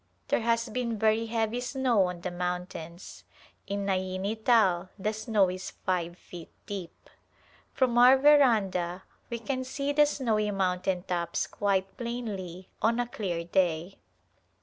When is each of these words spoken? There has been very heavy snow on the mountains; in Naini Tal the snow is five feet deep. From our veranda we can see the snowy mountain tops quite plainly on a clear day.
There 0.29 0.41
has 0.41 0.67
been 0.67 0.97
very 0.97 1.27
heavy 1.27 1.61
snow 1.61 2.05
on 2.07 2.21
the 2.21 2.31
mountains; 2.31 3.23
in 3.67 3.85
Naini 3.85 4.35
Tal 4.43 4.89
the 4.97 5.13
snow 5.13 5.47
is 5.51 5.69
five 5.85 6.17
feet 6.17 6.49
deep. 6.65 7.07
From 7.71 7.95
our 7.99 8.17
veranda 8.17 9.03
we 9.29 9.37
can 9.37 9.63
see 9.63 9.93
the 9.93 10.07
snowy 10.07 10.49
mountain 10.49 11.03
tops 11.03 11.45
quite 11.45 11.97
plainly 11.97 12.67
on 12.81 12.99
a 12.99 13.05
clear 13.07 13.43
day. 13.43 13.99